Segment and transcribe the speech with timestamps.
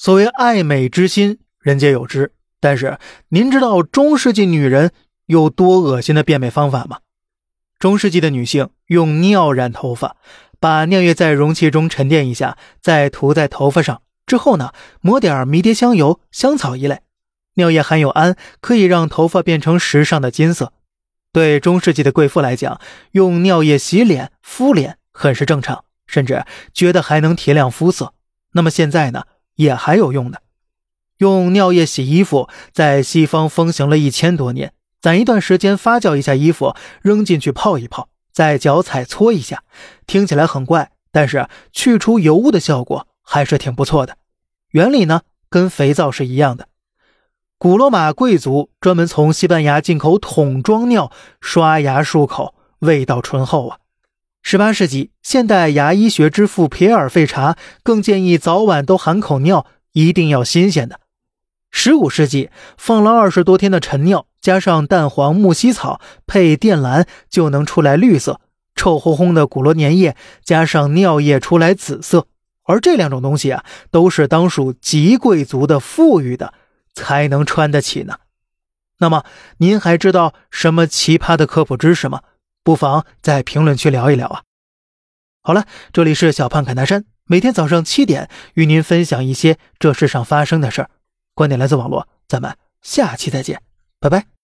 [0.00, 2.32] 所谓爱美之心，人皆有之。
[2.60, 2.98] 但是，
[3.30, 4.92] 您知道中世纪女人
[5.26, 6.98] 有多恶心的变美方法吗？
[7.80, 10.14] 中世纪的女性用尿染头发，
[10.60, 14.00] 把尿液在容器中沉淀一下，再涂在头发上。
[14.24, 17.00] 之后呢，抹点迷迭香油、香草一类。
[17.54, 20.72] 尿液含有氨，可以让头发变成时尚的金色。
[21.32, 22.80] 对中世纪的贵妇来讲，
[23.12, 28.14] 用尿液洗脸、敷脸很是正常，甚至觉得还能提亮肤色。
[28.52, 29.24] 那么现在呢，
[29.58, 30.42] 也还有用的。
[31.18, 34.72] 用尿液洗衣服，在西方风行了一千多年。
[35.00, 39.62] 攒一段时间发酵一下衣服，扔进去泡一泡，再脚踩搓一下，
[40.06, 44.16] 听起来很怪，但是去除油污的效果还是挺不错的。
[44.70, 46.66] 原理呢，跟肥皂是一样的。
[47.58, 53.78] 古罗马贵族专门从西班牙进口桶装尿，刷牙漱口，味道醇厚啊。
[54.50, 61.00] 十八世纪，现代牙医学之父皮尔·费查更建议早晚都含口尿，一定要新鲜的。
[61.70, 62.48] 十五世纪，
[62.78, 68.40] 放了二十多天的陈尿，加上蛋黄、木犀草配靛蓝，就能出来绿色；
[68.74, 72.26] 臭烘烘的古罗粘液加上尿液出来紫色。
[72.62, 76.54] 而这两种东西啊，都是当属极贵族的富裕的
[76.94, 78.14] 才能穿得起呢。
[79.00, 79.24] 那么，
[79.58, 82.22] 您还知道什么奇葩的科普知识吗？
[82.68, 84.42] 不妨在评论区聊一聊啊。
[85.40, 90.90] 好了，这里是小胖侃大山，每天早上七点与您分享一些这世上发生的事儿。
[91.34, 93.62] 观点来自网络，咱们下期再见，
[93.98, 94.37] 拜拜。